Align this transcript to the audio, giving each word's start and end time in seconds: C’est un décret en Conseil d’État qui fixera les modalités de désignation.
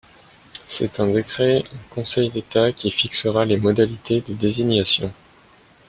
C’est 0.67 0.99
un 0.99 1.09
décret 1.11 1.59
en 1.59 1.93
Conseil 1.93 2.31
d’État 2.31 2.71
qui 2.71 2.89
fixera 2.89 3.45
les 3.45 3.57
modalités 3.57 4.21
de 4.21 4.33
désignation. 4.33 5.13